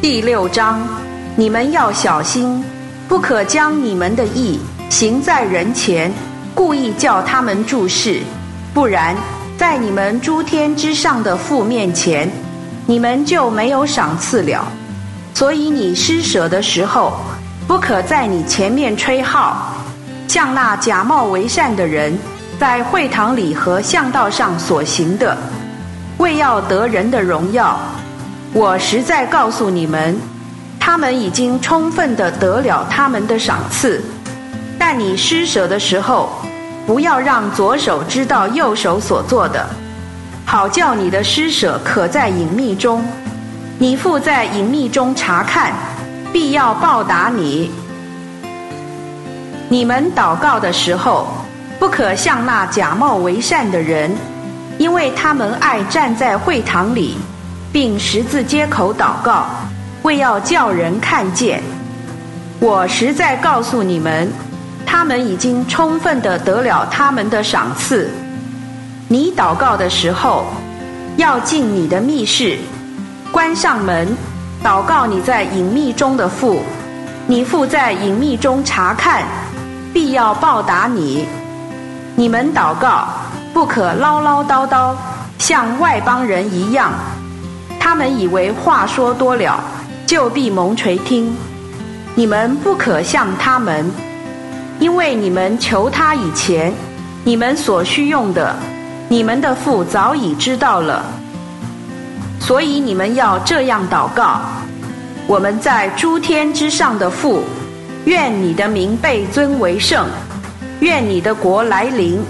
[0.00, 0.80] 第六章，
[1.34, 2.62] 你们要小心，
[3.08, 6.10] 不可将你们的意行在人前，
[6.54, 8.20] 故意叫他们注视，
[8.72, 9.16] 不然，
[9.58, 12.30] 在你们诸天之上的父面前，
[12.86, 14.64] 你们就没有赏赐了。
[15.34, 17.18] 所以你施舍的时候，
[17.66, 19.74] 不可在你前面吹号，
[20.28, 22.16] 像那假冒为善的人，
[22.60, 25.36] 在会堂里和巷道上所行的，
[26.18, 27.76] 为要得人的荣耀。
[28.54, 30.18] 我实在告诉你们，
[30.80, 34.02] 他们已经充分的得了他们的赏赐。
[34.78, 36.30] 但你施舍的时候，
[36.86, 39.68] 不要让左手知道右手所做的，
[40.46, 43.04] 好叫你的施舍可在隐秘中。
[43.78, 45.72] 你父在隐秘中查看，
[46.32, 47.70] 必要报答你。
[49.68, 51.28] 你们祷告的时候，
[51.78, 54.10] 不可像那假冒为善的人，
[54.78, 57.18] 因为他们爱站在会堂里。
[57.72, 59.46] 并十字街口祷告，
[60.02, 61.62] 为要叫人看见。
[62.60, 64.30] 我实在告诉你们，
[64.84, 68.10] 他们已经充分的得了他们的赏赐。
[69.06, 70.46] 你祷告的时候，
[71.16, 72.58] 要进你的密室，
[73.30, 74.08] 关上门，
[74.62, 76.62] 祷告你在隐秘中的父。
[77.26, 79.22] 你父在隐秘中查看，
[79.92, 81.26] 必要报答你。
[82.16, 83.06] 你们祷告，
[83.52, 84.94] 不可唠唠叨叨，
[85.38, 86.90] 像外邦人一样。
[87.88, 89.58] 他们以为话说多了，
[90.04, 91.34] 就必蒙垂听。
[92.14, 93.90] 你们不可像他们，
[94.78, 96.70] 因为你们求他以前，
[97.24, 98.54] 你们所需用的，
[99.08, 101.02] 你们的父早已知道了。
[102.38, 104.42] 所以你们要这样祷告：
[105.26, 107.42] 我们在诸天之上的父，
[108.04, 110.06] 愿你的名被尊为圣，
[110.80, 112.22] 愿你的国来临，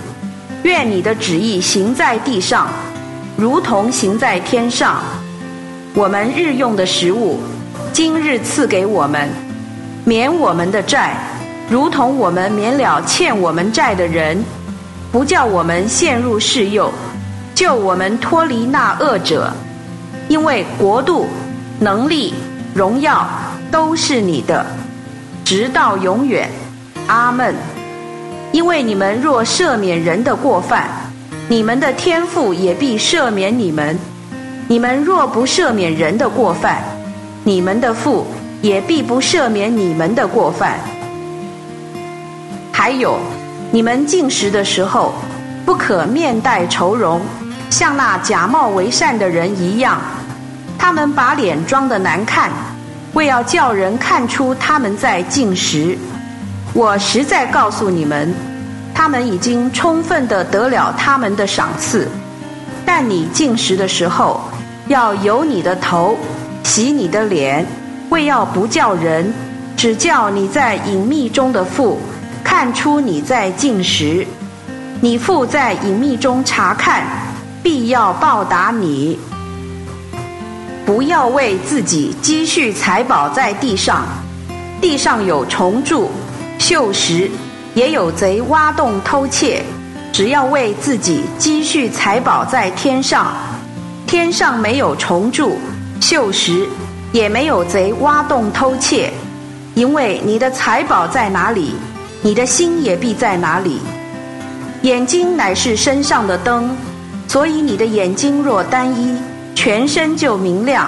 [0.63, 2.69] 愿你的旨意行在地上，
[3.37, 5.03] 如同行在天上。
[5.99, 7.41] 我们日用的食物，
[7.93, 9.29] 今日赐给我们，
[10.05, 11.17] 免我们的债，
[11.69, 14.41] 如同我们免了欠我们债的人，
[15.11, 16.93] 不叫我们陷入试诱，
[17.53, 19.53] 救我们脱离那恶者。
[20.29, 21.27] 因为国度、
[21.81, 22.33] 能力、
[22.73, 23.29] 荣耀
[23.69, 24.65] 都是你的，
[25.45, 26.49] 直到永远。
[27.09, 27.53] 阿门。
[28.53, 30.89] 因为你们若赦免人的过犯，
[31.49, 33.99] 你们的天父也必赦免你们。
[34.71, 36.85] 你们若不赦免人的过犯，
[37.43, 38.27] 你们的父
[38.61, 40.79] 也必不赦免你们的过犯。
[42.71, 43.19] 还有，
[43.71, 45.15] 你们进食的时候，
[45.65, 47.19] 不可面带愁容，
[47.71, 49.99] 像那假冒为善的人一样。
[50.79, 52.51] 他们把脸装得难看，
[53.15, 55.97] 为要叫人看出他们在进食。
[56.75, 58.35] 我实在告诉你们，
[58.95, 62.07] 他们已经充分的得了他们的赏赐。
[62.87, 64.41] 但你进食的时候，
[64.89, 66.17] 要有你的头
[66.65, 67.65] 洗你的脸，
[68.09, 69.33] 为要不叫人，
[69.77, 72.01] 只叫你在隐秘中的父
[72.43, 74.27] 看出你在进食。
[75.01, 77.03] 你父在隐秘中查看，
[77.63, 79.19] 必要报答你。
[80.87, 84.07] 不要为自己积蓄财宝在地上，
[84.81, 86.11] 地上有虫蛀、
[86.59, 87.29] 锈蚀，
[87.75, 89.63] 也有贼挖洞偷窃。
[90.11, 93.31] 只要为自己积蓄财宝在天上。
[94.09, 95.59] 天上没有虫蛀、
[96.01, 96.67] 锈蚀，
[97.13, 99.13] 也没有贼挖洞偷窃，
[99.75, 101.75] 因为你的财宝在哪里，
[102.23, 103.83] 你的心也必在哪里。
[104.81, 106.75] 眼睛乃是身上的灯，
[107.29, 109.15] 所以你的眼睛若单一，
[109.55, 110.87] 全身就明亮；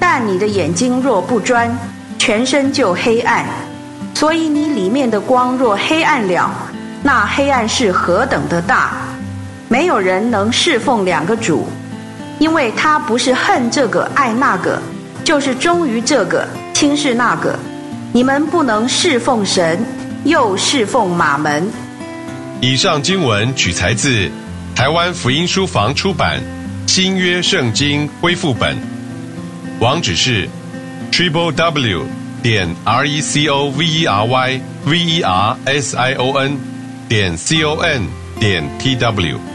[0.00, 1.72] 但你的眼睛若不专，
[2.18, 3.46] 全身就黑暗。
[4.12, 6.50] 所以你里面的光若黑暗了，
[7.04, 8.90] 那黑暗是何等的大！
[9.68, 11.68] 没有人能侍奉两个主。
[12.40, 14.80] 因为他不是恨这个爱那个，
[15.22, 17.56] 就是忠于这个轻视那个。
[18.14, 19.78] 你们不能侍奉神，
[20.24, 21.70] 又侍奉马门。
[22.62, 24.30] 以上经文取材自
[24.74, 26.40] 台湾福音书房出版
[26.90, 28.74] 《新约圣经恢复本》，
[29.78, 30.48] 网址是
[31.12, 32.06] triple w
[32.42, 36.32] 点 r e c o v e r y v e r s i o
[36.38, 36.56] n
[37.06, 38.02] 点 c o n
[38.40, 39.49] 点 t w。